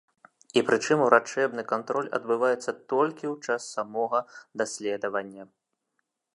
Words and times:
І 0.59 0.61
прычым 0.69 1.03
урачэбны 1.07 1.65
кантроль 1.73 2.09
адбываецца 2.19 2.71
толькі 2.95 3.25
ў 3.33 3.35
час 3.45 3.61
самога 3.77 4.19
даследавання. 4.63 5.43